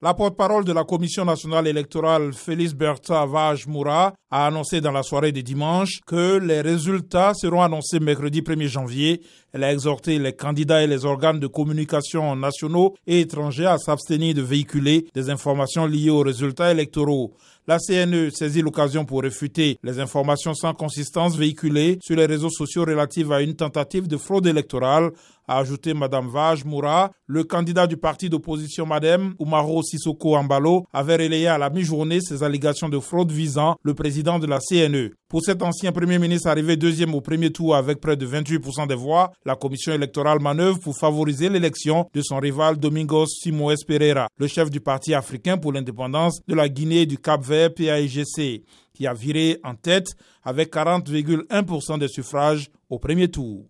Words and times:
La 0.00 0.14
porte-parole 0.14 0.64
de 0.64 0.72
la 0.72 0.84
Commission 0.84 1.24
nationale 1.24 1.66
électorale, 1.66 2.32
Félix 2.32 2.72
Bertha 2.72 3.26
Vage 3.26 3.66
Moura, 3.66 4.14
a 4.30 4.46
annoncé 4.46 4.80
dans 4.80 4.92
la 4.92 5.02
soirée 5.02 5.32
de 5.32 5.40
dimanche 5.40 5.98
que 6.06 6.38
les 6.38 6.60
résultats 6.60 7.32
seront 7.34 7.62
annoncés 7.62 7.98
mercredi 7.98 8.42
1er 8.42 8.68
janvier. 8.68 9.20
Elle 9.52 9.64
a 9.64 9.72
exhorté 9.72 10.20
les 10.20 10.34
candidats 10.34 10.84
et 10.84 10.86
les 10.86 11.04
organes 11.04 11.40
de 11.40 11.48
communication 11.48 12.36
nationaux 12.36 12.94
et 13.08 13.22
étrangers 13.22 13.66
à 13.66 13.78
s'abstenir 13.78 14.36
de 14.36 14.42
véhiculer 14.42 15.08
des 15.14 15.30
informations 15.30 15.86
liées 15.86 16.10
aux 16.10 16.22
résultats 16.22 16.70
électoraux. 16.70 17.32
La 17.68 17.76
CNE 17.76 18.30
saisit 18.30 18.62
l'occasion 18.62 19.04
pour 19.04 19.20
réfuter 19.20 19.78
les 19.82 20.00
informations 20.00 20.54
sans 20.54 20.72
consistance 20.72 21.36
véhiculées 21.36 21.98
sur 22.00 22.16
les 22.16 22.24
réseaux 22.24 22.48
sociaux 22.48 22.86
relatives 22.86 23.30
à 23.30 23.42
une 23.42 23.56
tentative 23.56 24.08
de 24.08 24.16
fraude 24.16 24.46
électorale, 24.46 25.10
a 25.46 25.58
ajouté 25.58 25.92
Madame 25.92 26.28
Vage 26.28 26.64
Moura. 26.64 27.10
Le 27.26 27.44
candidat 27.44 27.86
du 27.86 27.98
parti 27.98 28.30
d'opposition 28.30 28.86
Madame 28.86 29.34
Oumaro 29.38 29.82
Sissoko 29.82 30.34
Ambalo 30.34 30.86
avait 30.94 31.16
relayé 31.16 31.46
à 31.48 31.58
la 31.58 31.68
mi-journée 31.68 32.22
ces 32.22 32.42
allégations 32.42 32.88
de 32.88 32.98
fraude 32.98 33.32
visant 33.32 33.76
le 33.82 33.92
président 33.92 34.38
de 34.38 34.46
la 34.46 34.60
CNE. 34.60 35.10
Pour 35.28 35.42
cet 35.42 35.62
ancien 35.62 35.92
premier 35.92 36.18
ministre 36.18 36.48
arrivé 36.48 36.78
deuxième 36.78 37.14
au 37.14 37.20
premier 37.20 37.50
tour 37.50 37.76
avec 37.76 38.00
près 38.00 38.16
de 38.16 38.26
28% 38.26 38.88
des 38.88 38.94
voix, 38.94 39.30
la 39.44 39.56
commission 39.56 39.92
électorale 39.92 40.40
manœuvre 40.40 40.80
pour 40.80 40.96
favoriser 40.96 41.50
l'élection 41.50 42.08
de 42.14 42.22
son 42.22 42.38
rival 42.38 42.78
Domingos 42.78 43.26
Simoes 43.26 43.84
Pereira, 43.86 44.28
le 44.38 44.46
chef 44.46 44.70
du 44.70 44.80
parti 44.80 45.12
africain 45.12 45.58
pour 45.58 45.74
l'indépendance 45.74 46.40
de 46.48 46.54
la 46.54 46.66
Guinée 46.70 47.04
du 47.04 47.18
Cap-Vert 47.18 47.74
PAIGC, 47.74 48.64
qui 48.94 49.06
a 49.06 49.12
viré 49.12 49.58
en 49.64 49.74
tête 49.74 50.14
avec 50.44 50.72
40,1% 50.72 51.98
des 51.98 52.08
suffrages 52.08 52.70
au 52.88 52.98
premier 52.98 53.28
tour. 53.28 53.66